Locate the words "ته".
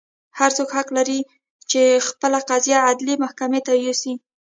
3.67-3.73